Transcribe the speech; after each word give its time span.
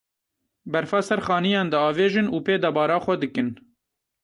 Berfa 0.73 0.99
ser 1.07 1.19
xaniyan 1.27 1.67
diavêjin 1.73 2.27
û 2.35 2.37
pê 2.45 2.55
debara 2.63 2.97
xwe 3.03 3.15
dikin. 3.23 3.49